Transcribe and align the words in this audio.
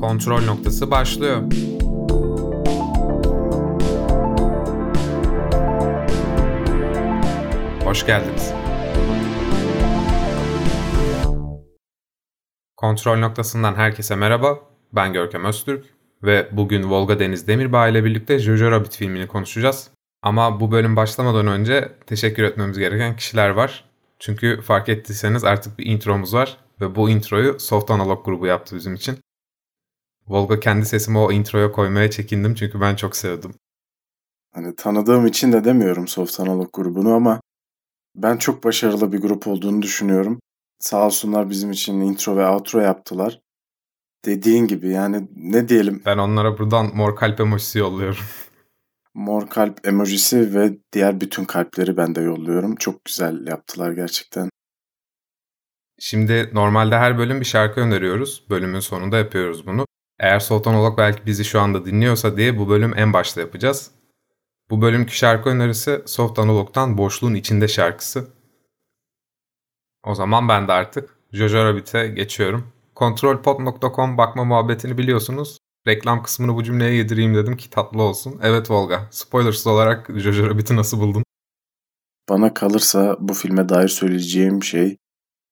Kontrol 0.00 0.44
noktası 0.44 0.90
başlıyor. 0.90 1.42
Hoş 7.84 8.06
geldiniz. 8.06 8.52
Kontrol 12.76 13.18
noktasından 13.18 13.74
herkese 13.74 14.16
merhaba. 14.16 14.58
Ben 14.92 15.12
Görkem 15.12 15.44
Öztürk 15.44 15.84
ve 16.22 16.48
bugün 16.52 16.90
Volga 16.90 17.18
Deniz 17.18 17.48
Demirbağ 17.48 17.88
ile 17.88 18.04
birlikte 18.04 18.38
Jojo 18.38 18.70
Rabbit 18.70 18.96
filmini 18.96 19.26
konuşacağız. 19.26 19.90
Ama 20.22 20.60
bu 20.60 20.72
bölüm 20.72 20.96
başlamadan 20.96 21.46
önce 21.46 21.92
teşekkür 22.06 22.42
etmemiz 22.42 22.78
gereken 22.78 23.16
kişiler 23.16 23.50
var. 23.50 23.84
Çünkü 24.18 24.60
fark 24.60 24.88
ettiyseniz 24.88 25.44
artık 25.44 25.78
bir 25.78 25.86
intromuz 25.86 26.34
var 26.34 26.56
ve 26.80 26.94
bu 26.94 27.10
introyu 27.10 27.60
Soft 27.60 27.90
Analog 27.90 28.24
grubu 28.24 28.46
yaptı 28.46 28.76
bizim 28.76 28.94
için. 28.94 29.18
Volga 30.30 30.60
kendi 30.60 30.86
sesimi 30.86 31.18
o 31.18 31.32
introya 31.32 31.72
koymaya 31.72 32.10
çekindim 32.10 32.54
çünkü 32.54 32.80
ben 32.80 32.96
çok 32.96 33.16
sevdim. 33.16 33.54
Hani 34.54 34.76
tanıdığım 34.76 35.26
için 35.26 35.52
de 35.52 35.64
demiyorum 35.64 36.08
Soft 36.08 36.40
Analog 36.40 36.72
grubunu 36.72 37.14
ama 37.14 37.40
ben 38.14 38.36
çok 38.36 38.64
başarılı 38.64 39.12
bir 39.12 39.20
grup 39.20 39.46
olduğunu 39.46 39.82
düşünüyorum. 39.82 40.40
Sağ 40.78 41.06
olsunlar 41.06 41.50
bizim 41.50 41.70
için 41.70 42.00
intro 42.00 42.36
ve 42.36 42.46
outro 42.46 42.80
yaptılar. 42.80 43.40
Dediğin 44.24 44.66
gibi 44.66 44.88
yani 44.88 45.28
ne 45.36 45.68
diyelim. 45.68 46.02
Ben 46.06 46.18
onlara 46.18 46.58
buradan 46.58 46.96
mor 46.96 47.16
kalp 47.16 47.40
emojisi 47.40 47.78
yolluyorum. 47.78 48.24
mor 49.14 49.48
kalp 49.48 49.86
emojisi 49.86 50.54
ve 50.54 50.78
diğer 50.92 51.20
bütün 51.20 51.44
kalpleri 51.44 51.96
ben 51.96 52.14
de 52.14 52.20
yolluyorum. 52.20 52.76
Çok 52.76 53.04
güzel 53.04 53.46
yaptılar 53.46 53.92
gerçekten. 53.92 54.50
Şimdi 55.98 56.50
normalde 56.52 56.98
her 56.98 57.18
bölüm 57.18 57.40
bir 57.40 57.46
şarkı 57.46 57.80
öneriyoruz. 57.80 58.44
Bölümün 58.50 58.80
sonunda 58.80 59.18
yapıyoruz 59.18 59.66
bunu. 59.66 59.86
Eğer 60.20 60.40
Sultanolog 60.40 60.98
belki 60.98 61.26
bizi 61.26 61.44
şu 61.44 61.60
anda 61.60 61.86
dinliyorsa 61.86 62.36
diye 62.36 62.58
bu 62.58 62.68
bölüm 62.68 62.92
en 62.96 63.12
başta 63.12 63.40
yapacağız. 63.40 63.90
Bu 64.70 64.82
bölümkü 64.82 65.14
şarkı 65.14 65.48
önerisi 65.48 66.02
Soft 66.06 66.38
Analog'dan 66.38 66.98
Boşluğun 66.98 67.34
İçinde 67.34 67.68
şarkısı. 67.68 68.28
O 70.06 70.14
zaman 70.14 70.48
ben 70.48 70.68
de 70.68 70.72
artık 70.72 71.18
Jojo 71.32 71.64
Rabbit'e 71.64 72.08
geçiyorum. 72.08 72.72
Kontrolpod.com 72.94 74.18
bakma 74.18 74.44
muhabbetini 74.44 74.98
biliyorsunuz. 74.98 75.58
Reklam 75.86 76.22
kısmını 76.22 76.56
bu 76.56 76.64
cümleye 76.64 76.94
yedireyim 76.94 77.34
dedim 77.34 77.56
ki 77.56 77.70
tatlı 77.70 78.02
olsun. 78.02 78.40
Evet 78.42 78.70
Volga, 78.70 79.08
spoilersız 79.10 79.66
olarak 79.66 80.10
Jojo 80.16 80.50
Rabbit'i 80.50 80.76
nasıl 80.76 81.00
buldun? 81.00 81.24
Bana 82.28 82.54
kalırsa 82.54 83.16
bu 83.20 83.34
filme 83.34 83.68
dair 83.68 83.88
söyleyeceğim 83.88 84.62
şey 84.62 84.96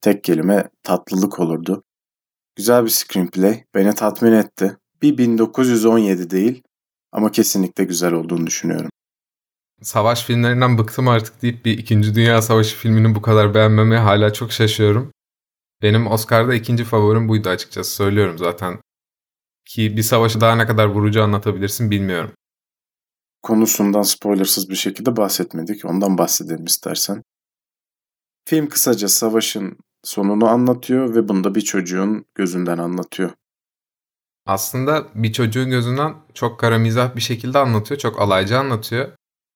tek 0.00 0.24
kelime 0.24 0.70
tatlılık 0.82 1.40
olurdu. 1.40 1.82
Güzel 2.58 2.84
bir 2.84 2.90
screenplay, 2.90 3.64
beni 3.74 3.94
tatmin 3.94 4.32
etti. 4.32 4.76
Bir 5.02 5.18
1917 5.18 6.30
değil 6.30 6.62
ama 7.12 7.32
kesinlikle 7.32 7.84
güzel 7.84 8.12
olduğunu 8.12 8.46
düşünüyorum. 8.46 8.90
Savaş 9.82 10.24
filmlerinden 10.24 10.78
bıktım 10.78 11.08
artık 11.08 11.42
deyip 11.42 11.64
bir 11.64 11.78
İkinci 11.78 12.14
Dünya 12.14 12.42
Savaşı 12.42 12.76
filmini 12.76 13.14
bu 13.14 13.22
kadar 13.22 13.54
beğenmemeye 13.54 14.00
hala 14.00 14.32
çok 14.32 14.52
şaşıyorum. 14.52 15.12
Benim 15.82 16.06
Oscar'da 16.06 16.54
ikinci 16.54 16.84
favorim 16.84 17.28
buydu 17.28 17.48
açıkçası 17.48 17.90
söylüyorum 17.90 18.38
zaten. 18.38 18.80
Ki 19.64 19.96
bir 19.96 20.02
savaşı 20.02 20.40
daha 20.40 20.56
ne 20.56 20.66
kadar 20.66 20.86
vurucu 20.86 21.22
anlatabilirsin 21.22 21.90
bilmiyorum. 21.90 22.32
Konusundan 23.42 24.02
spoilersız 24.02 24.70
bir 24.70 24.76
şekilde 24.76 25.16
bahsetmedik. 25.16 25.84
Ondan 25.84 26.18
bahsedelim 26.18 26.64
istersen. 26.64 27.22
Film 28.44 28.68
kısaca 28.68 29.08
savaşın 29.08 29.78
sonunu 30.04 30.48
anlatıyor 30.48 31.14
ve 31.14 31.28
bunda 31.28 31.54
bir 31.54 31.60
çocuğun 31.60 32.24
gözünden 32.34 32.78
anlatıyor. 32.78 33.30
Aslında 34.46 35.06
bir 35.14 35.32
çocuğun 35.32 35.70
gözünden 35.70 36.14
çok 36.34 36.60
kara 36.60 36.78
mizah 36.78 37.16
bir 37.16 37.20
şekilde 37.20 37.58
anlatıyor. 37.58 38.00
Çok 38.00 38.20
alaycı 38.20 38.58
anlatıyor. 38.58 39.08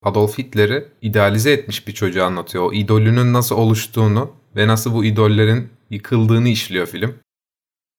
Adolf 0.03 0.38
Hitler'i 0.38 0.88
idealize 1.03 1.53
etmiş 1.53 1.88
bir 1.88 1.92
çocuğu 1.92 2.25
anlatıyor. 2.25 2.64
O 2.64 2.72
idolünün 2.72 3.32
nasıl 3.32 3.56
oluştuğunu 3.56 4.32
ve 4.56 4.66
nasıl 4.66 4.94
bu 4.94 5.04
idollerin 5.04 5.69
yıkıldığını 5.91 6.48
işliyor 6.48 6.86
film. 6.86 7.14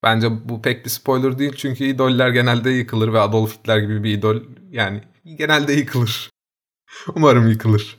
Bence 0.03 0.49
bu 0.49 0.61
pek 0.61 0.85
bir 0.85 0.89
spoiler 0.89 1.39
değil 1.39 1.53
çünkü 1.55 1.83
idoller 1.83 2.29
genelde 2.29 2.69
yıkılır 2.69 3.13
ve 3.13 3.19
Adolf 3.19 3.57
Hitler 3.57 3.77
gibi 3.77 4.03
bir 4.03 4.17
idol 4.17 4.41
yani 4.71 5.03
genelde 5.25 5.73
yıkılır. 5.73 6.29
Umarım 7.15 7.47
yıkılır. 7.47 7.97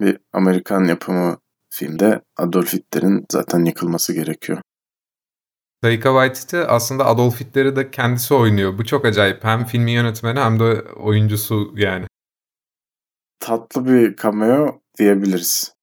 Bir 0.00 0.18
Amerikan 0.32 0.84
yapımı 0.84 1.38
filmde 1.78 2.20
Adolf 2.36 2.72
Hitler'in 2.72 3.24
zaten 3.32 3.64
yıkılması 3.64 4.12
gerekiyor. 4.12 4.58
Taika 5.82 6.08
Waititi 6.08 6.58
aslında 6.58 7.06
Adolf 7.06 7.40
Hitler'i 7.40 7.76
de 7.76 7.90
kendisi 7.90 8.34
oynuyor. 8.34 8.78
Bu 8.78 8.84
çok 8.84 9.04
acayip. 9.04 9.44
Hem 9.44 9.64
filmin 9.64 9.92
yönetmeni 9.92 10.40
hem 10.40 10.60
de 10.60 10.82
oyuncusu 10.82 11.72
yani. 11.76 12.06
Tatlı 13.40 13.86
bir 13.86 14.16
cameo 14.16 14.80
diyebiliriz. 14.98 15.74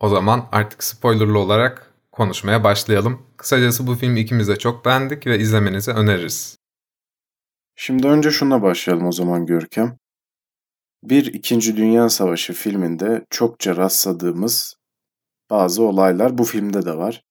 O 0.00 0.08
zaman 0.08 0.48
artık 0.52 0.84
spoilerlı 0.84 1.38
olarak 1.38 1.94
konuşmaya 2.12 2.64
başlayalım. 2.64 3.22
Kısacası 3.36 3.86
bu 3.86 3.94
filmi 3.94 4.20
ikimiz 4.20 4.48
de 4.48 4.56
çok 4.56 4.84
beğendik 4.84 5.26
ve 5.26 5.38
izlemenizi 5.38 5.90
öneririz. 5.90 6.56
Şimdi 7.76 8.06
önce 8.06 8.30
şuna 8.30 8.62
başlayalım 8.62 9.06
o 9.06 9.12
zaman 9.12 9.46
Görkem. 9.46 9.98
Bir 11.02 11.34
İkinci 11.34 11.76
Dünya 11.76 12.08
Savaşı 12.08 12.52
filminde 12.52 13.24
çokça 13.30 13.76
rastladığımız 13.76 14.76
bazı 15.52 15.82
olaylar 15.82 16.38
bu 16.38 16.44
filmde 16.44 16.84
de 16.84 16.96
var. 16.96 17.24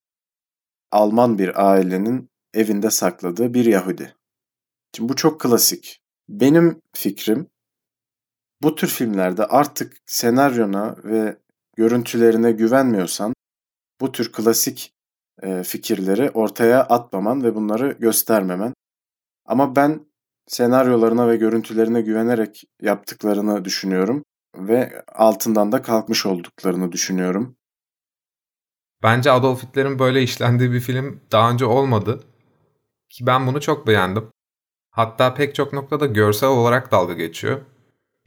Alman 0.92 1.38
bir 1.38 1.72
ailenin 1.72 2.30
evinde 2.54 2.90
sakladığı 2.90 3.54
bir 3.54 3.66
Yahudi. 3.66 4.16
Şimdi 4.96 5.10
bu 5.10 5.16
çok 5.16 5.42
klasik. 5.42 6.02
Benim 6.30 6.82
fikrim 6.96 7.48
bu 8.64 8.76
tür 8.76 8.88
filmlerde 8.88 9.46
artık 9.46 9.98
senaryona 10.06 10.96
ve 11.04 11.38
görüntülerine 11.78 12.52
güvenmiyorsan 12.52 13.34
bu 14.02 14.12
tür 14.12 14.32
klasik 14.32 14.94
e, 15.42 15.64
fikirleri 15.64 16.30
ortaya 16.30 16.84
atmaman 16.84 17.44
ve 17.44 17.56
bunları 17.56 17.92
göstermemen. 17.92 18.74
Ama 19.46 19.76
ben 19.76 20.06
senaryolarına 20.48 21.28
ve 21.28 21.38
görüntülerine 21.38 22.02
güvenerek 22.02 22.64
yaptıklarını 22.82 23.66
düşünüyorum 23.66 24.24
ve 24.56 25.04
altından 25.08 25.72
da 25.72 25.82
kalkmış 25.82 26.26
olduklarını 26.26 26.92
düşünüyorum. 26.92 27.56
Bence 29.04 29.32
Adolf 29.32 29.64
Hitler'in 29.64 30.00
böyle 30.00 30.24
işlendiği 30.24 30.72
bir 30.72 30.80
film 30.80 31.20
daha 31.32 31.52
önce 31.52 31.66
olmadı. 31.66 32.24
Ki 33.10 33.26
ben 33.28 33.48
bunu 33.48 33.62
çok 33.62 33.88
beğendim. 33.88 34.28
Hatta 34.92 35.34
pek 35.34 35.56
çok 35.56 35.74
noktada 35.74 36.06
görsel 36.06 36.50
olarak 36.50 36.92
dalga 36.92 37.14
geçiyor. 37.14 37.62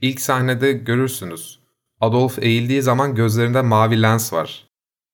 İlk 0.01 0.21
sahnede 0.21 0.73
görürsünüz. 0.73 1.59
Adolf 2.01 2.39
eğildiği 2.39 2.81
zaman 2.81 3.15
gözlerinde 3.15 3.61
mavi 3.61 4.01
lens 4.01 4.33
var. 4.33 4.67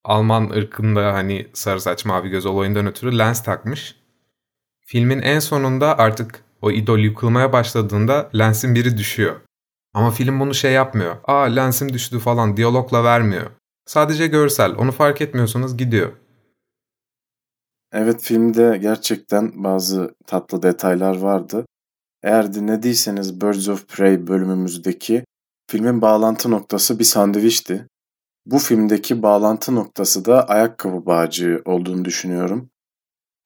Alman 0.03 0.49
ırkında 0.49 1.13
hani 1.13 1.47
sarı 1.53 1.81
saç 1.81 2.05
mavi 2.05 2.29
göz 2.29 2.45
olayından 2.45 2.87
ötürü 2.87 3.17
lens 3.17 3.43
takmış. 3.43 3.95
Filmin 4.85 5.21
en 5.21 5.39
sonunda 5.39 5.97
artık 5.97 6.43
o 6.61 6.71
idol 6.71 6.99
yıkılmaya 6.99 7.53
başladığında 7.53 8.29
lensin 8.35 8.75
biri 8.75 8.97
düşüyor. 8.97 9.35
Ama 9.93 10.11
film 10.11 10.39
bunu 10.39 10.53
şey 10.53 10.71
yapmıyor. 10.71 11.15
Aa 11.23 11.43
lensim 11.43 11.93
düştü 11.93 12.19
falan 12.19 12.57
diyalogla 12.57 13.03
vermiyor. 13.03 13.51
Sadece 13.85 14.27
görsel. 14.27 14.75
Onu 14.75 14.91
fark 14.91 15.21
etmiyorsanız 15.21 15.77
gidiyor. 15.77 16.11
Evet 17.93 18.21
filmde 18.21 18.77
gerçekten 18.81 19.63
bazı 19.63 20.15
tatlı 20.27 20.63
detaylar 20.63 21.17
vardı. 21.17 21.65
Eğer 22.23 22.53
dinlediyseniz 22.53 23.41
Birds 23.41 23.67
of 23.69 23.87
Prey 23.87 24.27
bölümümüzdeki 24.27 25.25
filmin 25.69 26.01
bağlantı 26.01 26.51
noktası 26.51 26.99
bir 26.99 27.03
sandviçti. 27.03 27.87
Bu 28.45 28.59
filmdeki 28.59 29.23
bağlantı 29.23 29.75
noktası 29.75 30.25
da 30.25 30.47
ayakkabı 30.47 31.05
bağcığı 31.05 31.61
olduğunu 31.65 32.05
düşünüyorum. 32.05 32.69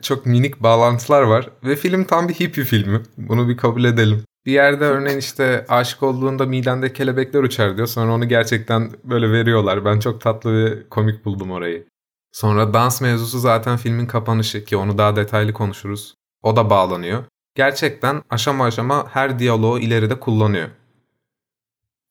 Çok 0.02 0.26
minik 0.26 0.64
bağlantılar 0.64 1.22
var 1.22 1.50
ve 1.64 1.76
film 1.76 2.04
tam 2.04 2.30
bir 2.30 2.34
hippie 2.34 2.64
filmi. 2.64 3.04
Bunu 3.18 3.48
bir 3.48 3.58
kabul 3.58 3.84
edelim. 3.84 4.24
Bir 4.46 4.52
yerde 4.52 4.86
örneğin 4.86 5.18
işte 5.18 5.66
aşık 5.70 6.04
olduğunda 6.04 6.46
midende 6.46 6.94
kelebekler 6.94 7.44
uçar 7.44 7.78
diyor. 7.78 7.88
Sonra 7.88 8.14
onu 8.14 8.28
gerçekten 8.28 8.92
böyle 9.04 9.32
veriyorlar. 9.32 9.86
Ben 9.86 10.00
çok 10.00 10.22
tatlı 10.22 10.66
ve 10.66 10.90
komik 10.90 11.26
buldum 11.26 11.52
orayı. 11.52 11.88
Sonra 12.32 12.74
dans 12.74 13.02
mevzusu 13.02 13.40
zaten 13.40 13.78
filmin 13.78 14.06
kapanışı 14.06 14.64
ki 14.66 14.78
onu 14.78 14.98
daha 14.98 15.16
detaylı 15.16 15.54
konuşuruz. 15.54 16.16
O 16.44 16.56
da 16.56 16.70
bağlanıyor. 16.70 17.24
Gerçekten 17.56 18.24
aşama 18.30 18.66
aşama 18.66 19.08
her 19.10 19.40
diyaloğu 19.40 19.80
ileride 19.80 20.20
kullanıyor. 20.20 20.70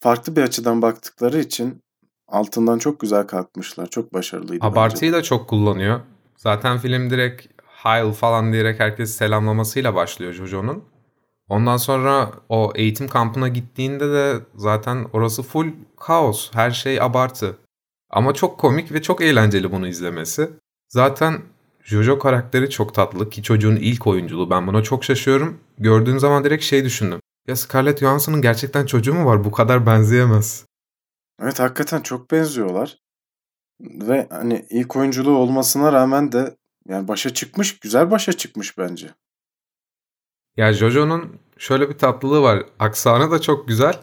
Farklı 0.00 0.37
bir 0.37 0.42
açıdan 0.42 0.82
baktıkları 0.82 1.38
için 1.40 1.80
altından 2.28 2.78
çok 2.78 3.00
güzel 3.00 3.26
kalkmışlar. 3.26 3.87
Çok 3.87 4.14
başarılıydı 4.14 4.66
Abartıyı 4.66 5.12
bence. 5.12 5.19
da 5.19 5.22
çok 5.22 5.48
kullanıyor. 5.48 6.00
Zaten 6.37 6.78
film 6.78 7.10
direkt 7.10 7.46
Heil 7.66 8.12
falan 8.12 8.52
diyerek 8.52 8.80
herkesi 8.80 9.12
selamlamasıyla 9.12 9.94
başlıyor 9.94 10.32
Jojo'nun. 10.32 10.84
Ondan 11.49 11.76
sonra 11.76 12.32
o 12.49 12.73
eğitim 12.75 13.08
kampına 13.08 13.49
gittiğinde 13.49 14.11
de 14.12 14.41
zaten 14.55 15.06
orası 15.12 15.43
full 15.43 15.73
kaos. 15.96 16.50
Her 16.55 16.70
şey 16.70 17.00
abartı. 17.00 17.56
Ama 18.11 18.35
çok 18.35 18.58
komik 18.58 18.93
ve 18.93 19.02
çok 19.02 19.20
eğlenceli 19.20 19.73
bunu 19.73 19.88
izlemesi. 19.88 20.50
Zaten 20.88 21.43
Jojo 21.82 22.19
karakteri 22.19 22.70
çok 22.70 22.94
tatlı 22.94 23.31
ki 23.31 23.43
çocuğun 23.43 23.76
ilk 23.76 24.06
oyunculuğu. 24.06 24.50
Ben 24.50 24.67
buna 24.67 24.82
çok 24.82 25.05
şaşıyorum. 25.05 25.61
Gördüğüm 25.79 26.20
zaman 26.20 26.44
direkt 26.44 26.64
şey 26.64 26.85
düşündüm. 26.85 27.20
Ya 27.49 27.56
Scarlett 27.56 28.00
Johansson'ın 28.00 28.43
gerçekten 28.43 28.87
çocuğu 28.87 29.14
mu 29.14 29.26
var? 29.26 29.44
Bu 29.44 29.52
kadar 29.52 29.87
benzeyemez. 29.87 30.67
Evet 31.43 31.61
hakikaten 31.61 32.00
çok 32.00 32.31
benziyorlar. 32.31 32.99
Ve 33.81 34.26
hani 34.31 34.67
ilk 34.70 34.97
oyunculuğu 34.97 35.37
olmasına 35.37 35.93
rağmen 35.93 36.32
de 36.32 36.56
yani 36.88 37.08
başa 37.08 37.35
çıkmış, 37.35 37.79
güzel 37.79 38.11
başa 38.11 38.32
çıkmış 38.32 38.79
bence. 38.79 39.11
Ya 40.56 40.72
Jojo'nun 40.72 41.40
şöyle 41.58 41.88
bir 41.88 41.98
tatlılığı 41.98 42.42
var. 42.42 42.62
Aksanı 42.78 43.30
da 43.30 43.40
çok 43.40 43.68
güzel. 43.68 44.00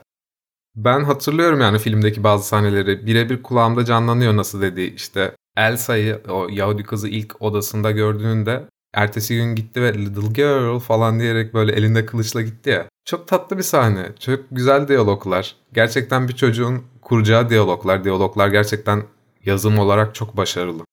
Ben 0.76 1.04
hatırlıyorum 1.04 1.62
yani 1.62 1.80
filmdeki 1.80 2.24
bazı 2.24 2.48
sahneleri. 2.48 3.06
Birebir 3.06 3.44
kulağımda 3.44 3.86
canlanıyor 3.86 4.36
nasıl 4.38 4.62
dediği 4.62 4.96
işte 4.96 5.36
Elsa'yı 5.58 6.22
o 6.30 6.48
Yahudi 6.50 6.84
kızı 6.84 7.08
ilk 7.08 7.42
odasında 7.42 7.92
gördüğünde 7.92 8.68
ertesi 8.94 9.36
gün 9.36 9.56
gitti 9.56 9.82
ve 9.82 9.94
little 9.94 10.28
girl 10.28 10.80
falan 10.80 11.20
diyerek 11.20 11.54
böyle 11.54 11.72
elinde 11.72 12.06
kılıçla 12.06 12.42
gitti 12.42 12.70
ya. 12.70 12.90
Çok 13.06 13.28
tatlı 13.28 13.58
bir 13.58 13.64
sahne. 13.64 14.12
Çok 14.20 14.40
güzel 14.52 14.88
diyaloglar. 14.88 15.56
Gerçekten 15.74 16.28
bir 16.28 16.36
çocuğun 16.36 16.84
kuracağı 17.02 17.50
diyaloglar. 17.50 18.04
Diyaloglar 18.04 18.48
gerçekten 18.48 19.04
yazım 19.46 19.80
olarak 19.80 20.16
çok 20.16 20.38
başarılı. 20.38 20.84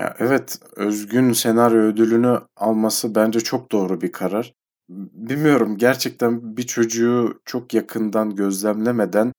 Ya 0.00 0.16
evet, 0.18 0.58
özgün 0.76 1.32
senaryo 1.32 1.78
ödülünü 1.78 2.40
alması 2.56 3.14
bence 3.14 3.40
çok 3.40 3.72
doğru 3.72 4.00
bir 4.00 4.12
karar. 4.12 4.52
Bilmiyorum 4.88 5.76
gerçekten 5.78 6.56
bir 6.56 6.62
çocuğu 6.62 7.40
çok 7.44 7.74
yakından 7.74 8.34
gözlemlemeden 8.36 9.32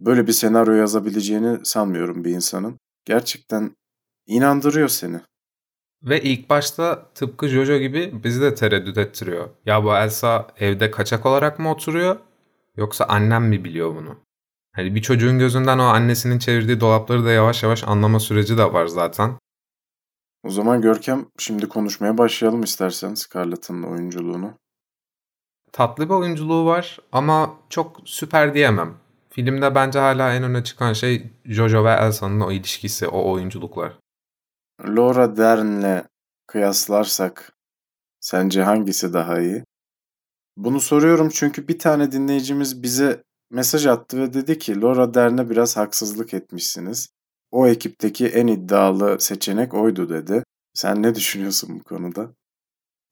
böyle 0.00 0.26
bir 0.26 0.32
senaryo 0.32 0.72
yazabileceğini 0.72 1.58
sanmıyorum 1.64 2.24
bir 2.24 2.30
insanın. 2.30 2.78
Gerçekten 3.04 3.76
inandırıyor 4.26 4.88
seni. 4.88 5.20
Ve 6.02 6.22
ilk 6.22 6.50
başta 6.50 7.08
tıpkı 7.14 7.48
Jojo 7.48 7.78
gibi 7.78 8.20
bizi 8.24 8.40
de 8.42 8.54
tereddüt 8.54 8.98
ettiriyor. 8.98 9.48
Ya 9.66 9.84
bu 9.84 9.96
Elsa 9.96 10.46
evde 10.58 10.90
kaçak 10.90 11.26
olarak 11.26 11.58
mı 11.58 11.70
oturuyor 11.70 12.16
yoksa 12.76 13.04
annem 13.04 13.44
mi 13.48 13.64
biliyor 13.64 13.94
bunu? 13.94 14.16
Hani 14.72 14.94
bir 14.94 15.02
çocuğun 15.02 15.38
gözünden 15.38 15.78
o 15.78 15.82
annesinin 15.82 16.38
çevirdiği 16.38 16.80
dolapları 16.80 17.24
da 17.24 17.30
yavaş 17.30 17.62
yavaş 17.62 17.84
anlama 17.84 18.20
süreci 18.20 18.58
de 18.58 18.72
var 18.72 18.86
zaten. 18.86 19.38
O 20.46 20.50
zaman 20.50 20.80
Görkem 20.80 21.26
şimdi 21.38 21.68
konuşmaya 21.68 22.18
başlayalım 22.18 22.62
istersen 22.62 23.14
Scarlett'ın 23.14 23.82
oyunculuğunu. 23.82 24.54
Tatlı 25.72 26.08
bir 26.08 26.14
oyunculuğu 26.14 26.66
var 26.66 26.98
ama 27.12 27.54
çok 27.70 28.00
süper 28.04 28.54
diyemem. 28.54 28.94
Filmde 29.30 29.74
bence 29.74 29.98
hala 29.98 30.34
en 30.34 30.42
öne 30.42 30.64
çıkan 30.64 30.92
şey 30.92 31.32
Jojo 31.44 31.84
ve 31.84 31.90
Elsa'nın 31.90 32.40
o 32.40 32.52
ilişkisi, 32.52 33.08
o 33.08 33.32
oyunculuklar. 33.32 33.92
Laura 34.86 35.36
Dern'le 35.36 36.04
kıyaslarsak 36.46 37.52
sence 38.20 38.62
hangisi 38.62 39.12
daha 39.12 39.40
iyi? 39.40 39.64
Bunu 40.56 40.80
soruyorum 40.80 41.28
çünkü 41.28 41.68
bir 41.68 41.78
tane 41.78 42.12
dinleyicimiz 42.12 42.82
bize 42.82 43.22
mesaj 43.50 43.86
attı 43.86 44.20
ve 44.20 44.34
dedi 44.34 44.58
ki 44.58 44.80
Laura 44.80 45.14
Dern'e 45.14 45.50
biraz 45.50 45.76
haksızlık 45.76 46.34
etmişsiniz. 46.34 47.15
O 47.56 47.66
ekipteki 47.66 48.26
en 48.26 48.46
iddialı 48.46 49.16
seçenek 49.20 49.74
oydu 49.74 50.08
dedi. 50.08 50.42
Sen 50.74 51.02
ne 51.02 51.14
düşünüyorsun 51.14 51.80
bu 51.80 51.84
konuda? 51.84 52.30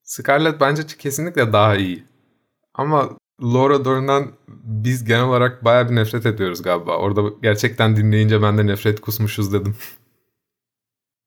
Scarlett 0.02 0.60
bence 0.60 0.82
kesinlikle 0.98 1.52
daha 1.52 1.76
iyi. 1.76 2.04
Ama 2.74 3.10
Laura 3.42 3.84
Dern'den 3.84 4.28
biz 4.64 5.04
genel 5.04 5.24
olarak 5.24 5.64
baya 5.64 5.90
bir 5.90 5.96
nefret 5.96 6.26
ediyoruz 6.26 6.62
galiba. 6.62 6.96
Orada 6.96 7.22
gerçekten 7.42 7.96
dinleyince 7.96 8.42
ben 8.42 8.58
de 8.58 8.66
nefret 8.66 9.00
kusmuşuz 9.00 9.52
dedim. 9.52 9.76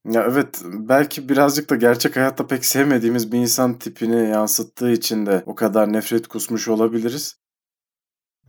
Ya 0.09 0.27
evet 0.31 0.61
belki 0.65 1.29
birazcık 1.29 1.69
da 1.69 1.75
gerçek 1.75 2.15
hayatta 2.15 2.47
pek 2.47 2.65
sevmediğimiz 2.65 3.31
bir 3.31 3.37
insan 3.37 3.79
tipini 3.79 4.29
yansıttığı 4.29 4.91
için 4.91 5.25
de 5.25 5.43
o 5.45 5.55
kadar 5.55 5.93
nefret 5.93 6.27
kusmuş 6.27 6.67
olabiliriz. 6.67 7.37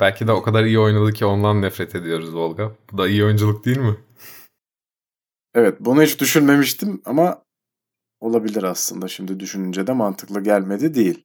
Belki 0.00 0.26
de 0.26 0.32
o 0.32 0.42
kadar 0.42 0.64
iyi 0.64 0.78
oynadı 0.78 1.12
ki 1.12 1.26
ondan 1.26 1.62
nefret 1.62 1.94
ediyoruz 1.94 2.34
Volga. 2.34 2.72
Bu 2.92 2.98
da 2.98 3.08
iyi 3.08 3.24
oyunculuk 3.24 3.64
değil 3.64 3.78
mi? 3.78 3.96
Evet 5.54 5.76
bunu 5.80 6.02
hiç 6.02 6.20
düşünmemiştim 6.20 7.02
ama 7.04 7.42
olabilir 8.20 8.62
aslında 8.62 9.08
şimdi 9.08 9.40
düşününce 9.40 9.86
de 9.86 9.92
mantıklı 9.92 10.42
gelmedi 10.42 10.94
değil. 10.94 11.24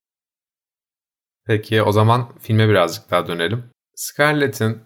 Peki 1.45 1.81
o 1.81 1.91
zaman 1.91 2.29
filme 2.39 2.69
birazcık 2.69 3.11
daha 3.11 3.27
dönelim. 3.27 3.63
Scarlett'in 3.95 4.77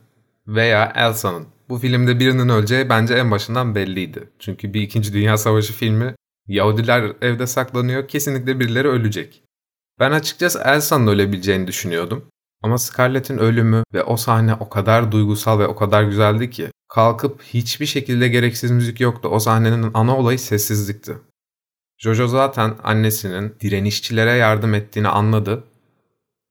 veya 0.47 0.93
Elsa'nın 0.95 1.47
bu 1.69 1.77
filmde 1.77 2.19
birinin 2.19 2.49
öleceği 2.49 2.89
bence 2.89 3.13
en 3.13 3.31
başından 3.31 3.75
belliydi. 3.75 4.29
Çünkü 4.39 4.73
bir 4.73 4.81
İkinci 4.81 5.13
Dünya 5.13 5.37
Savaşı 5.37 5.73
filmi 5.73 6.15
Yahudiler 6.47 7.13
evde 7.21 7.47
saklanıyor 7.47 8.07
kesinlikle 8.07 8.59
birileri 8.59 8.87
ölecek. 8.87 9.43
Ben 9.99 10.11
açıkçası 10.11 10.59
Elsa'nın 10.65 11.07
ölebileceğini 11.07 11.67
düşünüyordum. 11.67 12.25
Ama 12.63 12.77
Scarlett'in 12.77 13.37
ölümü 13.37 13.83
ve 13.93 14.03
o 14.03 14.17
sahne 14.17 14.53
o 14.53 14.69
kadar 14.69 15.11
duygusal 15.11 15.59
ve 15.59 15.67
o 15.67 15.75
kadar 15.75 16.03
güzeldi 16.03 16.49
ki 16.49 16.71
kalkıp 16.89 17.41
hiçbir 17.41 17.85
şekilde 17.85 18.27
gereksiz 18.27 18.71
müzik 18.71 18.99
yoktu. 18.99 19.29
O 19.31 19.39
sahnenin 19.39 19.91
ana 19.93 20.17
olayı 20.17 20.39
sessizlikti. 20.39 21.17
Jojo 21.97 22.27
zaten 22.27 22.75
annesinin 22.83 23.55
direnişçilere 23.59 24.31
yardım 24.31 24.73
ettiğini 24.73 25.07
anladı. 25.07 25.63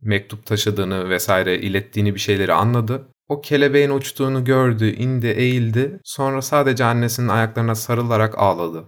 Mektup 0.01 0.47
taşıdığını 0.47 1.11
vesaire 1.11 1.59
ilettiğini 1.59 2.15
bir 2.15 2.21
şeyleri 2.21 2.53
anladı. 2.53 3.09
O 3.29 3.41
kelebeğin 3.41 3.91
uçtuğunu 3.91 4.45
gördü, 4.45 4.91
indi, 4.91 5.27
eğildi. 5.27 6.01
Sonra 6.05 6.43
sadece 6.43 6.85
annesinin 6.85 7.29
ayaklarına 7.29 7.75
sarılarak 7.75 8.39
ağladı. 8.39 8.85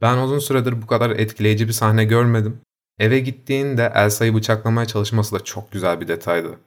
Ben 0.00 0.18
uzun 0.18 0.38
süredir 0.38 0.82
bu 0.82 0.86
kadar 0.86 1.10
etkileyici 1.10 1.68
bir 1.68 1.72
sahne 1.72 2.04
görmedim. 2.04 2.60
Eve 2.98 3.18
gittiğinde 3.18 3.92
Elsa'yı 3.94 4.34
bıçaklamaya 4.34 4.86
çalışması 4.86 5.34
da 5.34 5.44
çok 5.44 5.72
güzel 5.72 6.00
bir 6.00 6.08
detaydı. 6.08 6.58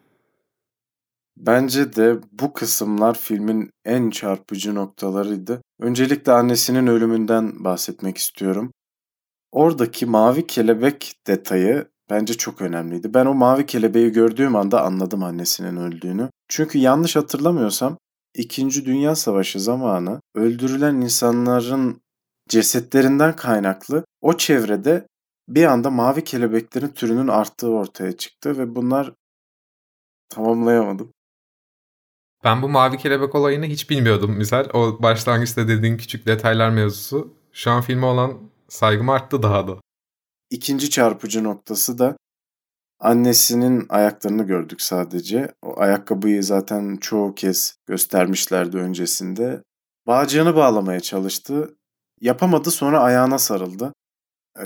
Bence 1.38 1.96
de 1.96 2.20
bu 2.32 2.54
kısımlar 2.54 3.18
filmin 3.18 3.70
en 3.86 4.10
çarpıcı 4.10 4.76
noktalarıydı. 4.76 5.62
Öncelikle 5.80 6.32
annesinin 6.32 6.88
ölümünden 6.88 7.64
bahsetmek 7.64 8.18
istiyorum. 8.18 8.72
Oradaki 9.52 10.06
mavi 10.06 10.48
kelebek 10.48 11.14
detayı 11.28 11.88
bence 12.10 12.34
çok 12.34 12.62
önemliydi. 12.62 13.14
Ben 13.14 13.26
o 13.26 13.34
mavi 13.34 13.66
kelebeği 13.66 14.12
gördüğüm 14.12 14.56
anda 14.56 14.84
anladım 14.84 15.24
annesinin 15.24 15.78
öldüğünü. 15.78 16.30
Çünkü 16.48 16.78
yanlış 16.78 17.16
hatırlamıyorsam 17.16 17.98
İkinci 18.36 18.86
Dünya 18.86 19.16
Savaşı 19.16 19.60
zamanı 19.60 20.22
öldürülen 20.36 20.96
insanların 20.96 22.02
cesetlerinden 22.50 23.36
kaynaklı 23.36 24.06
o 24.22 24.38
çevrede 24.38 25.08
bir 25.56 25.66
anda 25.66 25.90
mavi 25.90 26.24
kelebeklerin 26.24 26.88
türünün 26.88 27.28
arttığı 27.28 27.70
ortaya 27.70 28.18
çıktı 28.18 28.58
ve 28.58 28.76
bunlar 28.76 29.14
tamamlayamadım. 30.30 31.14
Ben 32.44 32.62
bu 32.62 32.70
mavi 32.70 32.98
kelebek 32.98 33.36
olayını 33.36 33.66
hiç 33.66 33.90
bilmiyordum 33.90 34.32
misal. 34.32 34.70
O 34.74 35.04
başlangıçta 35.04 35.68
dediğin 35.68 35.98
küçük 35.98 36.26
detaylar 36.26 36.70
mevzusu. 36.70 37.34
Şu 37.52 37.72
an 37.72 37.82
filme 37.82 38.06
olan 38.06 38.38
saygım 38.70 39.10
arttı 39.10 39.44
daha 39.44 39.68
da. 39.68 39.78
İkinci 40.50 40.90
çarpıcı 40.90 41.44
noktası 41.44 42.00
da 42.00 42.18
annesinin 43.00 43.86
ayaklarını 43.90 44.44
gördük 44.44 44.82
sadece. 44.82 45.54
O 45.62 45.80
ayakkabıyı 45.80 46.44
zaten 46.44 46.98
çoğu 46.98 47.36
kez 47.36 47.76
göstermişlerdi 47.88 48.78
öncesinde. 48.78 49.64
Bağcığını 50.08 50.56
bağlamaya 50.56 51.00
çalıştı. 51.00 51.76
Yapamadı 52.22 52.72
sonra 52.72 53.00
ayağına 53.00 53.38
sarıldı. 53.38 53.94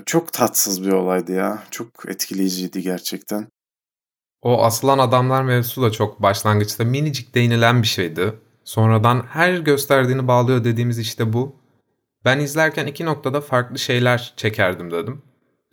Çok 0.06 0.34
tatsız 0.34 0.86
bir 0.86 0.92
olaydı 0.92 1.32
ya. 1.32 1.64
Çok 1.72 1.88
etkileyiciydi 2.08 2.82
gerçekten. 2.82 3.48
O 4.42 4.64
asılan 4.64 5.00
adamlar 5.00 5.44
mevzusu 5.44 5.82
da 5.82 5.92
çok 5.92 6.22
başlangıçta 6.22 6.84
minicik 6.84 7.36
değinilen 7.36 7.82
bir 7.82 7.88
şeydi. 7.88 8.34
Sonradan 8.64 9.26
her 9.30 9.54
gösterdiğini 9.54 10.28
bağlıyor 10.28 10.64
dediğimiz 10.64 11.00
işte 11.00 11.34
bu. 11.34 11.56
Ben 12.26 12.40
izlerken 12.40 12.88
iki 12.88 13.06
noktada 13.06 13.42
farklı 13.42 13.80
şeyler 13.80 14.34
çekerdim 14.38 14.92
dedim. 14.92 15.22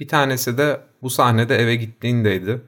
Bir 0.01 0.09
tanesi 0.09 0.59
de 0.59 0.81
bu 1.03 1.11
sahnede 1.11 1.57
eve 1.57 1.75
gittiğindeydi. 1.75 2.63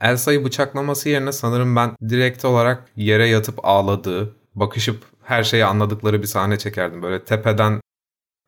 Elsa'yı 0.00 0.44
bıçaklaması 0.44 1.08
yerine 1.08 1.32
sanırım 1.32 1.76
ben 1.76 1.96
direkt 2.08 2.44
olarak 2.44 2.84
yere 2.96 3.28
yatıp 3.28 3.58
ağladığı, 3.62 4.36
bakışıp 4.54 5.04
her 5.22 5.44
şeyi 5.44 5.64
anladıkları 5.64 6.22
bir 6.22 6.26
sahne 6.26 6.58
çekerdim. 6.58 7.02
Böyle 7.02 7.24
tepeden 7.24 7.80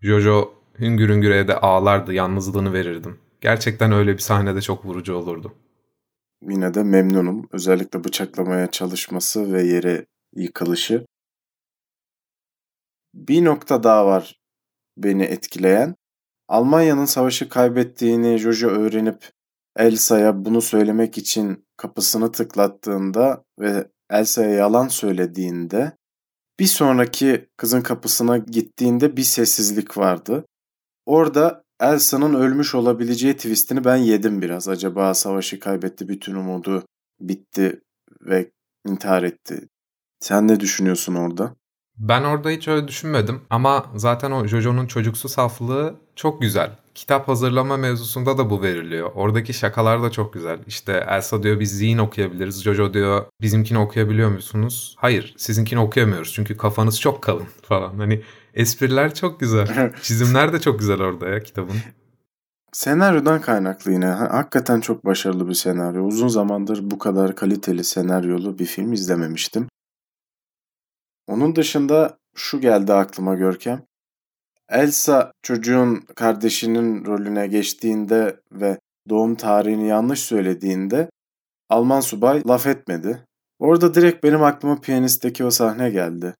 Jojo 0.02 0.57
hüngür 0.80 1.08
hüngür 1.08 1.30
evde 1.30 1.56
ağlardı, 1.56 2.12
yalnızlığını 2.12 2.72
verirdim. 2.72 3.20
Gerçekten 3.40 3.92
öyle 3.92 4.12
bir 4.12 4.22
sahnede 4.22 4.60
çok 4.60 4.84
vurucu 4.84 5.14
olurdu. 5.14 5.54
Yine 6.42 6.74
de 6.74 6.82
memnunum. 6.82 7.48
Özellikle 7.52 8.04
bıçaklamaya 8.04 8.70
çalışması 8.70 9.52
ve 9.52 9.62
yere 9.62 10.06
yıkılışı. 10.34 11.06
Bir 13.14 13.44
nokta 13.44 13.82
daha 13.82 14.06
var 14.06 14.40
beni 14.96 15.22
etkileyen. 15.22 15.94
Almanya'nın 16.48 17.04
savaşı 17.04 17.48
kaybettiğini 17.48 18.38
Jojo 18.38 18.68
öğrenip 18.68 19.30
Elsa'ya 19.76 20.44
bunu 20.44 20.62
söylemek 20.62 21.18
için 21.18 21.66
kapısını 21.76 22.32
tıklattığında 22.32 23.44
ve 23.60 23.88
Elsa'ya 24.10 24.50
yalan 24.50 24.88
söylediğinde 24.88 25.92
bir 26.60 26.66
sonraki 26.66 27.48
kızın 27.56 27.80
kapısına 27.80 28.38
gittiğinde 28.38 29.16
bir 29.16 29.22
sessizlik 29.22 29.98
vardı. 29.98 30.44
Orada 31.08 31.62
Elsa'nın 31.80 32.34
ölmüş 32.34 32.74
olabileceği 32.74 33.34
twistini 33.34 33.84
ben 33.84 33.96
yedim 33.96 34.42
biraz. 34.42 34.68
Acaba 34.68 35.14
savaşı 35.14 35.60
kaybetti, 35.60 36.08
bütün 36.08 36.34
umudu 36.34 36.84
bitti 37.20 37.80
ve 38.20 38.50
intihar 38.86 39.22
etti. 39.22 39.68
Sen 40.20 40.48
ne 40.48 40.60
düşünüyorsun 40.60 41.14
orada? 41.14 41.54
Ben 41.96 42.22
orada 42.22 42.50
hiç 42.50 42.68
öyle 42.68 42.88
düşünmedim 42.88 43.40
ama 43.50 43.86
zaten 43.96 44.30
o 44.30 44.46
Jojo'nun 44.46 44.86
çocuksu 44.86 45.28
saflığı 45.28 45.96
çok 46.16 46.42
güzel. 46.42 46.70
Kitap 46.98 47.28
hazırlama 47.28 47.76
mevzusunda 47.76 48.38
da 48.38 48.50
bu 48.50 48.62
veriliyor. 48.62 49.10
Oradaki 49.14 49.54
şakalar 49.54 50.02
da 50.02 50.10
çok 50.10 50.32
güzel. 50.32 50.58
İşte 50.66 51.06
Elsa 51.08 51.42
diyor 51.42 51.60
biz 51.60 51.78
zihin 51.78 51.98
okuyabiliriz. 51.98 52.62
Jojo 52.62 52.94
diyor 52.94 53.26
bizimkini 53.40 53.78
okuyabiliyor 53.78 54.30
musunuz? 54.30 54.94
Hayır 54.98 55.34
sizinkini 55.36 55.80
okuyamıyoruz 55.80 56.32
çünkü 56.32 56.56
kafanız 56.56 57.00
çok 57.00 57.22
kalın 57.22 57.46
falan. 57.62 57.98
Hani 57.98 58.22
espriler 58.54 59.14
çok 59.14 59.40
güzel. 59.40 59.92
Çizimler 60.02 60.52
de 60.52 60.60
çok 60.60 60.78
güzel 60.78 61.02
orada 61.02 61.28
ya 61.28 61.40
kitabın. 61.40 61.76
Senaryodan 62.72 63.40
kaynaklı 63.40 63.92
yine. 63.92 64.06
Hakikaten 64.06 64.80
çok 64.80 65.04
başarılı 65.04 65.48
bir 65.48 65.54
senaryo. 65.54 66.04
Uzun 66.04 66.28
zamandır 66.28 66.90
bu 66.90 66.98
kadar 66.98 67.36
kaliteli 67.36 67.84
senaryolu 67.84 68.58
bir 68.58 68.66
film 68.66 68.92
izlememiştim. 68.92 69.68
Onun 71.26 71.56
dışında 71.56 72.18
şu 72.36 72.60
geldi 72.60 72.92
aklıma 72.92 73.34
Görkem. 73.34 73.87
Elsa 74.70 75.32
çocuğun 75.42 75.96
kardeşinin 76.14 77.04
rolüne 77.04 77.46
geçtiğinde 77.46 78.40
ve 78.52 78.78
doğum 79.08 79.34
tarihini 79.34 79.88
yanlış 79.88 80.20
söylediğinde 80.20 81.10
Alman 81.70 82.00
subay 82.00 82.42
laf 82.48 82.66
etmedi. 82.66 83.24
Orada 83.58 83.94
direkt 83.94 84.24
benim 84.24 84.42
aklıma 84.42 84.80
piyanistteki 84.80 85.44
o 85.44 85.50
sahne 85.50 85.90
geldi. 85.90 86.34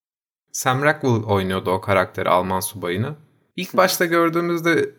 Sam 0.51 0.83
Rockwell 0.83 1.23
oynuyordu 1.23 1.71
o 1.71 1.81
karakteri 1.81 2.29
Alman 2.29 2.59
subayını. 2.59 3.15
İlk 3.55 3.77
başta 3.77 4.05
gördüğümüzde 4.05 4.89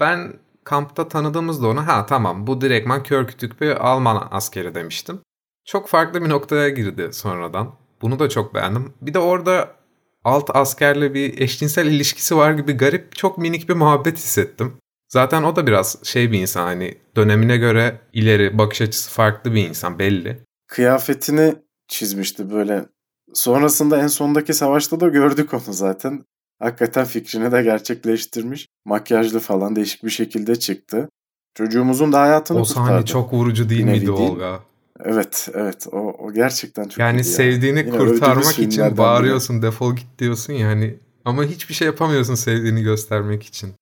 ben 0.00 0.32
kampta 0.64 1.08
tanıdığımızda 1.08 1.68
onu 1.68 1.86
ha 1.86 2.06
tamam 2.06 2.46
bu 2.46 2.60
direktman 2.60 3.02
kör 3.02 3.26
kütük 3.26 3.60
bir 3.60 3.86
Alman 3.86 4.28
askeri 4.30 4.74
demiştim. 4.74 5.20
Çok 5.64 5.88
farklı 5.88 6.24
bir 6.24 6.28
noktaya 6.28 6.68
girdi 6.68 7.08
sonradan. 7.12 7.74
Bunu 8.02 8.18
da 8.18 8.28
çok 8.28 8.54
beğendim. 8.54 8.94
Bir 9.02 9.14
de 9.14 9.18
orada 9.18 9.76
alt 10.26 10.56
askerle 10.56 11.14
bir 11.14 11.40
eşcinsel 11.40 11.86
ilişkisi 11.86 12.36
var 12.36 12.52
gibi 12.52 12.72
garip 12.72 13.16
çok 13.16 13.38
minik 13.38 13.68
bir 13.68 13.74
muhabbet 13.74 14.16
hissettim. 14.16 14.76
Zaten 15.08 15.42
o 15.42 15.56
da 15.56 15.66
biraz 15.66 15.98
şey 16.04 16.32
bir 16.32 16.40
insan 16.40 16.66
hani 16.66 16.94
dönemine 17.16 17.56
göre 17.56 18.00
ileri 18.12 18.58
bakış 18.58 18.80
açısı 18.80 19.10
farklı 19.10 19.54
bir 19.54 19.68
insan 19.68 19.98
belli. 19.98 20.38
Kıyafetini 20.68 21.54
çizmişti 21.88 22.50
böyle. 22.50 22.86
Sonrasında 23.34 24.02
en 24.02 24.06
sondaki 24.06 24.54
savaşta 24.54 25.00
da 25.00 25.08
gördük 25.08 25.54
onu 25.54 25.72
zaten. 25.72 26.24
Hakikaten 26.58 27.04
fikrini 27.04 27.52
de 27.52 27.62
gerçekleştirmiş. 27.62 28.68
Makyajlı 28.84 29.40
falan 29.40 29.76
değişik 29.76 30.04
bir 30.04 30.10
şekilde 30.10 30.56
çıktı. 30.56 31.08
Çocuğumuzun 31.54 32.12
da 32.12 32.20
hayatını 32.20 32.58
o 32.58 32.62
kurtardı. 32.62 32.80
O 32.80 32.86
sahne 32.86 33.04
çok 33.04 33.32
vurucu 33.32 33.68
değil 33.68 33.84
miydi 33.84 34.06
değil. 34.06 34.30
Olga? 34.30 34.60
Evet, 35.04 35.48
evet. 35.54 35.86
O, 35.92 35.98
o 35.98 36.32
gerçekten 36.32 36.88
çok 36.88 36.98
Yani 36.98 37.24
sevdiğini 37.24 37.78
ya. 37.78 37.90
kurtarmak 37.98 38.58
için 38.58 38.96
bağırıyorsun, 38.96 39.56
bile. 39.56 39.66
defol 39.66 39.96
git 39.96 40.06
diyorsun 40.18 40.52
yani. 40.52 40.98
Ama 41.24 41.44
hiçbir 41.44 41.74
şey 41.74 41.86
yapamıyorsun 41.86 42.34
sevdiğini 42.34 42.82
göstermek 42.82 43.42
için. 43.42 43.74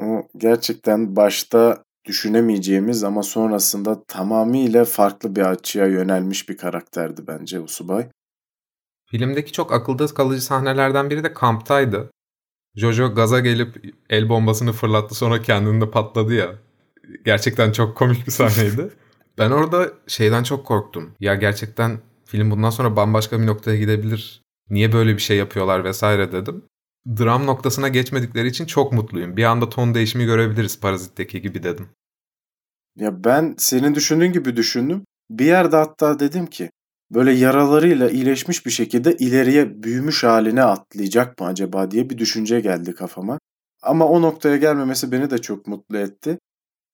O 0.00 0.28
gerçekten 0.36 1.16
başta 1.16 1.82
düşünemeyeceğimiz 2.04 3.04
ama 3.04 3.22
sonrasında 3.22 4.04
tamamıyla 4.04 4.84
farklı 4.84 5.36
bir 5.36 5.40
açıya 5.40 5.86
yönelmiş 5.86 6.48
bir 6.48 6.56
karakterdi 6.56 7.22
bence 7.26 7.60
Usubay. 7.60 8.08
Filmdeki 9.10 9.52
çok 9.52 9.72
akılda 9.72 10.06
kalıcı 10.06 10.44
sahnelerden 10.44 11.10
biri 11.10 11.24
de 11.24 11.32
kamptaydı. 11.32 12.10
Jojo 12.74 13.14
gaza 13.14 13.40
gelip 13.40 13.94
el 14.10 14.28
bombasını 14.28 14.72
fırlattı 14.72 15.14
sonra 15.14 15.42
kendinde 15.42 15.90
patladı 15.90 16.34
ya. 16.34 16.54
Gerçekten 17.24 17.72
çok 17.72 17.96
komik 17.96 18.26
bir 18.26 18.32
sahneydi. 18.32 18.90
Ben 19.38 19.50
orada 19.50 19.92
şeyden 20.06 20.42
çok 20.42 20.66
korktum. 20.66 21.14
Ya 21.20 21.34
gerçekten 21.34 21.98
film 22.24 22.50
bundan 22.50 22.70
sonra 22.70 22.96
bambaşka 22.96 23.40
bir 23.40 23.46
noktaya 23.46 23.76
gidebilir. 23.76 24.42
Niye 24.70 24.92
böyle 24.92 25.14
bir 25.14 25.22
şey 25.22 25.36
yapıyorlar 25.36 25.84
vesaire 25.84 26.32
dedim. 26.32 26.64
Dram 27.18 27.46
noktasına 27.46 27.88
geçmedikleri 27.88 28.48
için 28.48 28.66
çok 28.66 28.92
mutluyum. 28.92 29.36
Bir 29.36 29.44
anda 29.44 29.68
ton 29.68 29.94
değişimi 29.94 30.24
görebiliriz 30.24 30.80
Parazit'teki 30.80 31.42
gibi 31.42 31.62
dedim. 31.62 31.88
Ya 32.96 33.24
ben 33.24 33.54
senin 33.58 33.94
düşündüğün 33.94 34.32
gibi 34.32 34.56
düşündüm. 34.56 35.04
Bir 35.30 35.44
yerde 35.44 35.76
hatta 35.76 36.18
dedim 36.18 36.46
ki 36.46 36.70
böyle 37.10 37.32
yaralarıyla 37.32 38.10
iyileşmiş 38.10 38.66
bir 38.66 38.70
şekilde 38.70 39.16
ileriye 39.16 39.82
büyümüş 39.82 40.24
haline 40.24 40.62
atlayacak 40.62 41.40
mı 41.40 41.46
acaba 41.46 41.90
diye 41.90 42.10
bir 42.10 42.18
düşünce 42.18 42.60
geldi 42.60 42.94
kafama. 42.94 43.38
Ama 43.82 44.08
o 44.08 44.22
noktaya 44.22 44.56
gelmemesi 44.56 45.12
beni 45.12 45.30
de 45.30 45.38
çok 45.38 45.66
mutlu 45.66 45.98
etti 45.98 46.38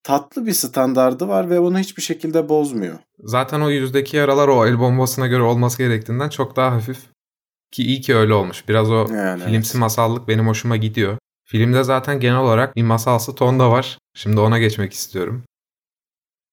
tatlı 0.02 0.46
bir 0.46 0.52
standardı 0.52 1.28
var 1.28 1.50
ve 1.50 1.60
onu 1.60 1.78
hiçbir 1.78 2.02
şekilde 2.02 2.48
bozmuyor. 2.48 2.98
Zaten 3.18 3.60
o 3.60 3.70
yüzdeki 3.70 4.16
yaralar 4.16 4.48
o 4.48 4.66
el 4.66 4.78
bombasına 4.78 5.26
göre 5.26 5.42
olması 5.42 5.78
gerektiğinden 5.78 6.28
çok 6.28 6.56
daha 6.56 6.72
hafif. 6.72 6.98
Ki 7.72 7.82
iyi 7.82 8.00
ki 8.00 8.16
öyle 8.16 8.34
olmuş. 8.34 8.68
Biraz 8.68 8.90
o 8.90 9.06
yani 9.14 9.44
filmsi 9.44 9.70
evet. 9.72 9.80
masallık 9.80 10.28
benim 10.28 10.48
hoşuma 10.48 10.76
gidiyor. 10.76 11.18
Filmde 11.44 11.82
zaten 11.82 12.20
genel 12.20 12.38
olarak 12.38 12.76
bir 12.76 12.82
masalsı 12.82 13.34
ton 13.34 13.58
da 13.58 13.70
var. 13.70 13.98
Şimdi 14.14 14.40
ona 14.40 14.58
geçmek 14.58 14.92
istiyorum. 14.92 15.42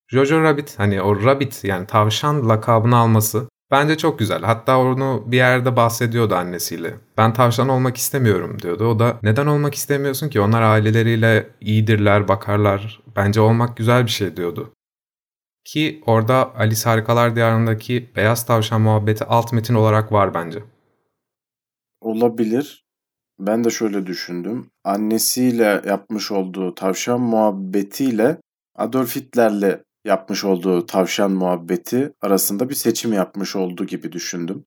Jojo 0.08 0.44
Rabbit 0.44 0.80
hani 0.80 1.02
o 1.02 1.24
Rabbit 1.24 1.64
yani 1.64 1.88
tavşan 1.88 2.50
lakabını 2.50 2.98
alması 2.98 3.48
Bence 3.72 3.98
çok 3.98 4.20
güzel. 4.20 4.42
Hatta 4.42 4.80
onu 4.80 5.24
bir 5.28 5.38
yerde 5.38 5.76
bahsediyordu 5.76 6.36
annesiyle. 6.36 6.96
Ben 7.18 7.34
tavşan 7.34 7.70
olmak 7.70 7.98
istemiyorum 7.98 8.58
diyordu. 8.62 8.88
O 8.88 9.00
da 9.00 9.20
neden 9.24 9.46
olmak 9.46 9.76
istemiyorsun 9.76 10.30
ki? 10.30 10.42
Onlar 10.42 10.62
aileleriyle 10.62 11.50
iyidirler, 11.62 12.28
bakarlar. 12.28 13.02
Bence 13.16 13.42
olmak 13.42 13.78
güzel 13.78 14.06
bir 14.06 14.12
şey 14.12 14.38
diyordu. 14.38 14.74
Ki 15.66 16.04
orada 16.06 16.56
Alice 16.56 16.84
Harikalar 16.84 17.36
Diyarı'ndaki 17.36 18.10
beyaz 18.16 18.46
tavşan 18.46 18.82
muhabbeti 18.82 19.26
alt 19.26 19.54
metin 19.54 19.74
olarak 19.76 20.12
var 20.12 20.34
bence. 20.34 20.64
Olabilir. 22.02 22.84
Ben 23.40 23.64
de 23.64 23.70
şöyle 23.70 24.08
düşündüm. 24.08 24.70
Annesiyle 24.84 25.82
yapmış 25.86 26.32
olduğu 26.32 26.76
tavşan 26.76 27.22
muhabbetiyle 27.22 28.38
Adolf 28.76 29.16
Hitler'le 29.16 29.84
yapmış 30.10 30.44
olduğu 30.44 30.86
tavşan 30.86 31.32
muhabbeti 31.32 32.14
arasında 32.22 32.70
bir 32.70 32.76
seçim 32.76 33.14
yapmış 33.14 33.56
olduğu 33.56 33.86
gibi 33.86 34.12
düşündüm. 34.12 34.66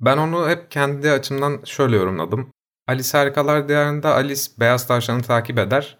Ben 0.00 0.16
onu 0.16 0.48
hep 0.48 0.70
kendi 0.70 1.10
açımdan 1.10 1.60
şöyle 1.64 1.96
yorumladım. 1.96 2.50
Alice 2.88 3.18
Harikalar 3.18 3.68
Diyarı'nda 3.68 4.14
Alice 4.14 4.42
beyaz 4.60 4.86
tavşanı 4.86 5.22
takip 5.22 5.58
eder. 5.58 5.98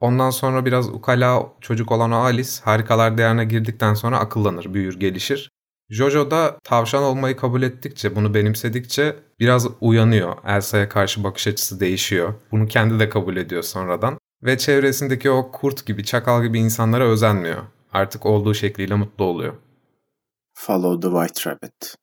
Ondan 0.00 0.30
sonra 0.30 0.64
biraz 0.64 0.88
ukala 0.88 1.52
çocuk 1.60 1.92
olan 1.92 2.12
o 2.12 2.16
Alice 2.16 2.50
Harikalar 2.64 3.18
Diyarı'na 3.18 3.44
girdikten 3.44 3.94
sonra 3.94 4.18
akıllanır, 4.18 4.74
büyür, 4.74 5.00
gelişir. 5.00 5.50
Jojo 5.90 6.30
da 6.30 6.58
tavşan 6.64 7.02
olmayı 7.02 7.36
kabul 7.36 7.62
ettikçe, 7.62 8.16
bunu 8.16 8.34
benimsedikçe 8.34 9.16
biraz 9.40 9.66
uyanıyor. 9.80 10.36
Elsa'ya 10.46 10.88
karşı 10.88 11.24
bakış 11.24 11.46
açısı 11.46 11.80
değişiyor. 11.80 12.34
Bunu 12.52 12.66
kendi 12.66 12.98
de 12.98 13.08
kabul 13.08 13.36
ediyor 13.36 13.62
sonradan. 13.62 14.18
Ve 14.42 14.58
çevresindeki 14.58 15.30
o 15.30 15.50
kurt 15.50 15.86
gibi, 15.86 16.04
çakal 16.04 16.42
gibi 16.42 16.58
insanlara 16.58 17.04
özenmiyor 17.04 17.62
artık 17.94 18.26
olduğu 18.26 18.54
şekliyle 18.54 18.94
mutlu 18.94 19.24
oluyor. 19.24 19.54
Follow 20.54 21.08
the 21.08 21.14
White 21.14 21.50
Rabbit. 21.50 21.96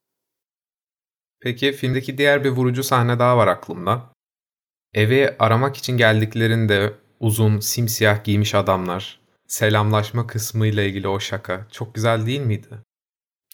Peki 1.41 1.71
filmdeki 1.71 2.17
diğer 2.17 2.43
bir 2.43 2.49
vurucu 2.49 2.83
sahne 2.83 3.19
daha 3.19 3.37
var 3.37 3.47
aklımda. 3.47 4.13
Evi 4.93 5.35
aramak 5.39 5.77
için 5.77 5.97
geldiklerinde 5.97 6.93
uzun 7.19 7.59
simsiyah 7.59 8.23
giymiş 8.23 8.55
adamlar. 8.55 9.21
Selamlaşma 9.47 10.27
kısmıyla 10.27 10.83
ilgili 10.83 11.07
o 11.07 11.19
şaka 11.19 11.67
çok 11.71 11.95
güzel 11.95 12.25
değil 12.25 12.41
miydi? 12.41 12.67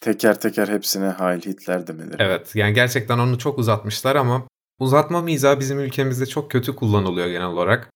Teker 0.02 0.40
teker 0.40 0.68
hepsine 0.68 1.10
Heil 1.10 1.40
Hitler 1.40 1.86
demeleri. 1.86 2.16
Evet 2.18 2.56
yani 2.56 2.74
gerçekten 2.74 3.18
onu 3.18 3.38
çok 3.38 3.58
uzatmışlar 3.58 4.16
ama 4.16 4.48
uzatma 4.78 5.20
mizahı 5.20 5.60
bizim 5.60 5.78
ülkemizde 5.78 6.26
çok 6.26 6.50
kötü 6.50 6.76
kullanılıyor 6.76 7.26
genel 7.26 7.46
olarak. 7.46 7.90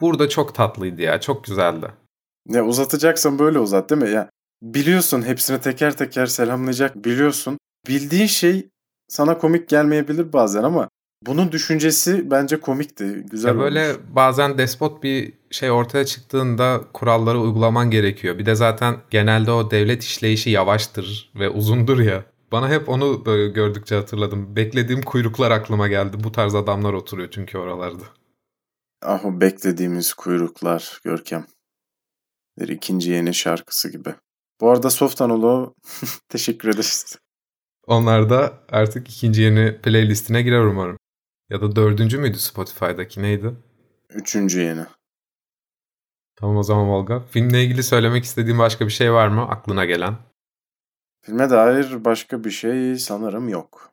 Burada 0.00 0.28
çok 0.28 0.54
tatlıydı 0.54 1.02
ya 1.02 1.20
çok 1.20 1.44
güzeldi. 1.44 1.90
Ya 2.48 2.64
uzatacaksan 2.64 3.38
böyle 3.38 3.58
uzat 3.58 3.90
değil 3.90 4.02
mi? 4.02 4.10
Ya 4.10 4.30
biliyorsun 4.62 5.22
hepsini 5.22 5.60
teker 5.60 5.96
teker 5.96 6.26
selamlayacak 6.26 7.04
biliyorsun. 7.04 7.58
Bildiğin 7.88 8.26
şey 8.26 8.68
sana 9.08 9.38
komik 9.38 9.68
gelmeyebilir 9.68 10.32
bazen 10.32 10.62
ama 10.62 10.88
bunun 11.26 11.52
düşüncesi 11.52 12.30
bence 12.30 12.60
komikti. 12.60 13.26
Güzel 13.30 13.48
ya 13.48 13.58
böyle 13.58 13.84
olmuş. 13.88 13.98
bazen 14.12 14.58
despot 14.58 15.02
bir 15.02 15.32
şey 15.50 15.70
ortaya 15.70 16.04
çıktığında 16.04 16.80
kuralları 16.92 17.40
uygulaman 17.40 17.90
gerekiyor. 17.90 18.38
Bir 18.38 18.46
de 18.46 18.54
zaten 18.54 18.96
genelde 19.10 19.52
o 19.52 19.70
devlet 19.70 20.02
işleyişi 20.02 20.50
yavaştır 20.50 21.32
ve 21.34 21.48
uzundur 21.48 22.00
ya. 22.00 22.24
Bana 22.52 22.68
hep 22.68 22.88
onu 22.88 23.26
böyle 23.26 23.48
gördükçe 23.48 23.94
hatırladım. 23.94 24.56
Beklediğim 24.56 25.02
kuyruklar 25.02 25.50
aklıma 25.50 25.88
geldi. 25.88 26.16
Bu 26.24 26.32
tarz 26.32 26.54
adamlar 26.54 26.92
oturuyor 26.92 27.28
çünkü 27.30 27.58
oralarda. 27.58 28.04
Ah 29.02 29.24
o 29.24 29.40
beklediğimiz 29.40 30.14
kuyruklar 30.14 31.00
Görkem 31.04 31.46
ikinci 32.66 33.10
yeni 33.10 33.34
şarkısı 33.34 33.92
gibi. 33.92 34.14
Bu 34.60 34.70
arada 34.70 34.90
Softanolo 34.90 35.74
teşekkür 36.28 36.68
ederiz. 36.68 37.18
Onlar 37.86 38.30
da 38.30 38.58
artık 38.68 39.08
ikinci 39.08 39.42
yeni 39.42 39.80
playlistine 39.80 40.42
girer 40.42 40.64
umarım. 40.64 40.98
Ya 41.50 41.60
da 41.60 41.76
dördüncü 41.76 42.18
müydü 42.18 42.38
Spotify'daki 42.38 43.22
neydi? 43.22 43.54
Üçüncü 44.10 44.60
yeni. 44.60 44.86
Tamam 46.36 46.56
o 46.56 46.62
zaman 46.62 46.88
Volga. 46.88 47.20
Filmle 47.20 47.64
ilgili 47.64 47.82
söylemek 47.82 48.24
istediğin 48.24 48.58
başka 48.58 48.86
bir 48.86 48.92
şey 48.92 49.12
var 49.12 49.28
mı 49.28 49.48
aklına 49.48 49.84
gelen? 49.84 50.16
Filme 51.20 51.50
dair 51.50 52.04
başka 52.04 52.44
bir 52.44 52.50
şey 52.50 52.98
sanırım 52.98 53.48
yok. 53.48 53.92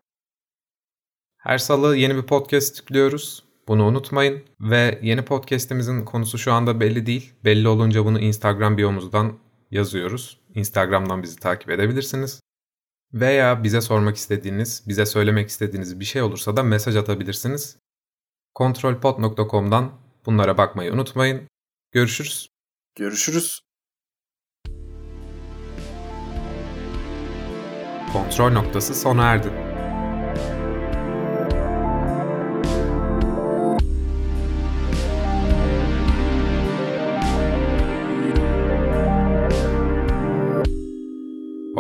Her 1.38 1.58
salı 1.58 1.96
yeni 1.98 2.16
bir 2.16 2.26
podcast 2.26 2.80
yüklüyoruz. 2.80 3.44
Bunu 3.68 3.86
unutmayın. 3.86 4.44
Ve 4.60 5.00
yeni 5.02 5.26
podcast'imizin 5.26 6.06
konusu 6.06 6.38
şu 6.38 6.54
anda 6.54 6.80
belli 6.80 7.06
değil. 7.06 7.34
Belli 7.44 7.68
olunca 7.68 8.06
bunu 8.06 8.20
Instagram 8.20 8.78
biyomuzdan 8.78 9.38
yazıyoruz. 9.72 10.40
Instagram'dan 10.56 11.24
bizi 11.24 11.36
takip 11.36 11.70
edebilirsiniz. 11.70 12.42
Veya 13.14 13.64
bize 13.64 13.82
sormak 13.82 14.16
istediğiniz, 14.16 14.84
bize 14.88 15.06
söylemek 15.06 15.50
istediğiniz 15.50 16.00
bir 16.00 16.06
şey 16.06 16.22
olursa 16.22 16.58
da 16.58 16.64
mesaj 16.64 16.96
atabilirsiniz. 16.96 17.78
kontrolpod.com'dan 18.54 19.92
bunlara 20.26 20.58
bakmayı 20.58 20.94
unutmayın. 20.94 21.42
Görüşürüz. 21.92 22.50
Görüşürüz. 22.96 23.62
Kontrol 28.14 28.52
noktası 28.52 28.96
sona 28.96 29.24
erdi. 29.24 29.65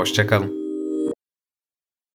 Hoşçakalın. 0.06 0.65